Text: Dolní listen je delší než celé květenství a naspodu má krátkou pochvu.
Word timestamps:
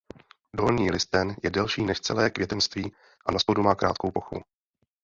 Dolní 0.57 0.91
listen 0.91 1.35
je 1.43 1.49
delší 1.51 1.85
než 1.85 1.99
celé 1.99 2.29
květenství 2.29 2.91
a 3.25 3.31
naspodu 3.31 3.63
má 3.63 3.75
krátkou 3.75 4.11
pochvu. 4.11 4.41